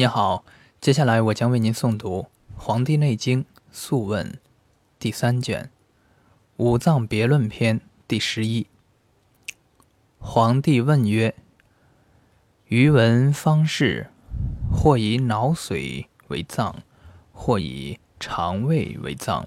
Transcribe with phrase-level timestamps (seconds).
[0.00, 0.46] 你好，
[0.80, 2.22] 接下来我将为您诵读
[2.56, 4.26] 《黄帝内经·素问》
[4.98, 5.64] 第三卷
[6.56, 8.66] 《五脏别论篇》第十一。
[10.18, 11.34] 皇帝问曰
[12.68, 14.06] ：“余闻方士，
[14.72, 16.76] 或以脑髓为脏，
[17.34, 19.46] 或以肠胃为脏，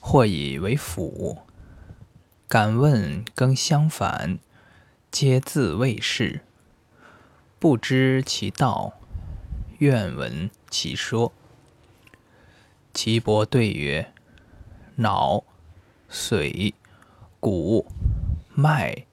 [0.00, 1.36] 或以为腑。
[2.48, 4.38] 敢问更相反，
[5.10, 6.40] 皆自谓是，
[7.58, 8.94] 不知其道。”
[9.78, 11.32] 愿闻其说。
[12.94, 14.12] 岐伯对曰
[14.96, 15.44] ：“脑、
[16.10, 16.72] 髓、
[17.40, 17.86] 骨、
[18.54, 19.04] 脉、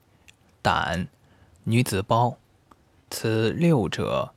[0.62, 1.08] 胆、
[1.64, 2.38] 女子胞，
[3.10, 4.32] 此六者，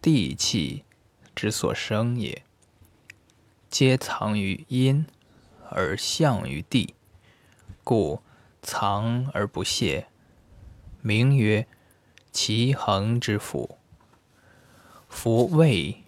[0.00, 0.84] 地气
[1.34, 2.42] 之所生也。
[3.68, 5.04] 皆藏于阴，
[5.70, 6.94] 而象于地，
[7.84, 8.22] 故
[8.62, 10.06] 藏而不泄，
[11.02, 11.66] 名曰
[12.32, 13.76] 其恒之府。”
[15.08, 16.02] 夫胃、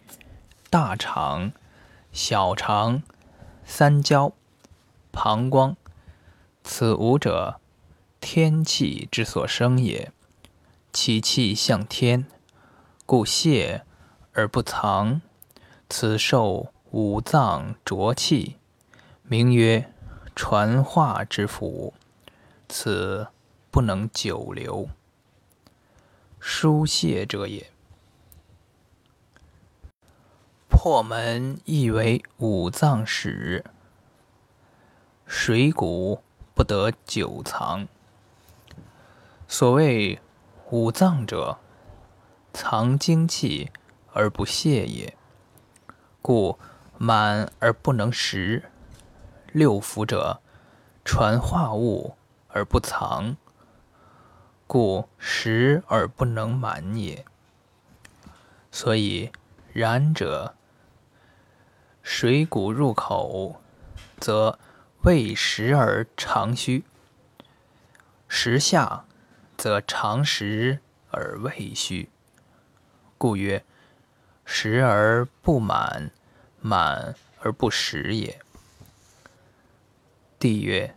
[0.68, 1.52] 大肠、
[2.12, 3.02] 小肠、
[3.64, 4.32] 三焦、
[5.10, 5.74] 膀胱，
[6.62, 7.60] 此五者，
[8.20, 10.12] 天气之所生也。
[10.92, 12.26] 其气向天，
[13.06, 13.82] 故泄
[14.32, 15.22] 而不藏。
[15.88, 18.56] 此受五脏浊气，
[19.22, 19.92] 名曰
[20.36, 21.94] 传化之府。
[22.68, 23.28] 此
[23.70, 24.88] 不能久留，
[26.38, 27.70] 疏泄者也。
[30.82, 33.62] 破门亦为五脏使，
[35.26, 36.22] 水谷
[36.54, 37.86] 不得久藏。
[39.46, 40.18] 所谓
[40.70, 41.58] 五脏者，
[42.54, 43.70] 藏精气
[44.14, 45.14] 而不泄也。
[46.22, 46.58] 故
[46.96, 48.70] 满而不能食。
[49.52, 50.40] 六腑者，
[51.04, 52.16] 传化物
[52.48, 53.36] 而不藏，
[54.66, 57.26] 故食而不能满也。
[58.72, 59.30] 所以
[59.74, 60.54] 然者。
[62.02, 63.60] 水谷入口，
[64.18, 64.58] 则
[65.02, 66.82] 胃食而肠虚；
[68.28, 69.04] 食下，
[69.56, 72.08] 则肠实而胃虚。
[73.18, 73.64] 故曰：
[74.44, 76.10] 食而不满，
[76.60, 78.40] 满而不食也。
[80.38, 80.94] 帝曰：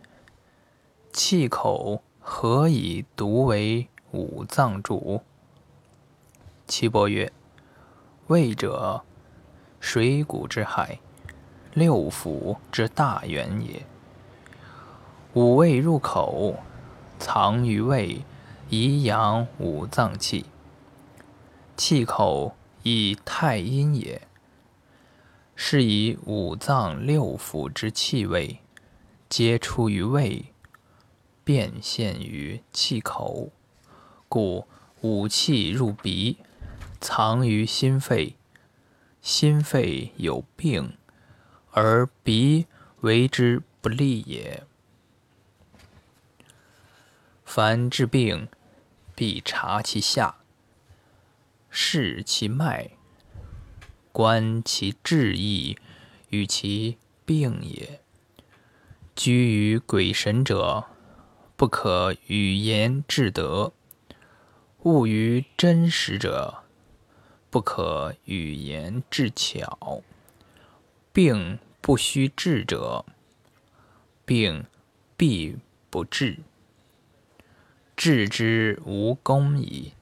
[1.12, 5.22] 气口何以独为五脏主？
[6.66, 7.30] 岐伯曰：
[8.28, 9.04] 胃者。
[9.86, 10.98] 水谷之海，
[11.74, 13.84] 六腑之大源也。
[15.34, 16.54] 五味入口，
[17.18, 18.24] 藏于胃，
[18.70, 20.46] 以养五脏气。
[21.76, 24.22] 气口以太阴也，
[25.54, 28.60] 是以五脏六腑之气味，
[29.28, 30.46] 皆出于胃，
[31.44, 33.50] 变现于气口。
[34.30, 34.66] 故
[35.02, 36.38] 五气入鼻，
[37.02, 38.34] 藏于心肺。
[39.24, 40.98] 心肺有病，
[41.70, 42.66] 而鼻
[43.00, 44.64] 为之不利也。
[47.42, 48.48] 凡治病，
[49.14, 50.36] 必察其下，
[51.70, 52.90] 视其脉，
[54.12, 55.78] 观其志意
[56.28, 58.02] 与其病也。
[59.16, 60.84] 居于鬼神者，
[61.56, 63.72] 不可语言治得；
[64.82, 66.63] 物于真实者。
[67.54, 70.02] 不可语言智巧，
[71.12, 73.06] 病不须治者，
[74.26, 74.66] 病
[75.16, 75.56] 必
[75.88, 76.40] 不治。
[77.94, 79.92] 治之无功矣。